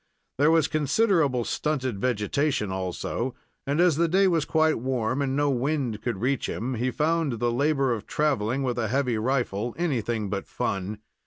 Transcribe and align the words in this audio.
There 0.39 0.49
was 0.49 0.67
considerable 0.67 1.43
stunted 1.45 1.99
vegetation, 1.99 2.71
also, 2.71 3.35
and, 3.67 3.79
as 3.79 3.97
the 3.97 4.07
day 4.07 4.27
was 4.27 4.45
quite 4.45 4.79
warm, 4.79 5.21
and 5.21 5.35
no 5.35 5.51
wind 5.51 6.01
could 6.01 6.17
reach 6.21 6.49
him, 6.49 6.73
he 6.73 6.89
found 6.89 7.33
the 7.33 7.51
labor 7.51 7.93
of 7.93 8.07
traveling 8.07 8.63
with 8.63 8.79
a 8.79 8.87
heavy 8.87 9.19
rifle 9.19 9.75
anything 9.77 10.27
but 10.27 10.47
fun. 10.47 10.97